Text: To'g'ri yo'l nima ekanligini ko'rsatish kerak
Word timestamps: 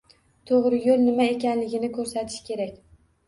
To'g'ri 0.51 0.79
yo'l 0.85 1.03
nima 1.09 1.27
ekanligini 1.33 1.91
ko'rsatish 1.99 2.41
kerak 2.51 2.75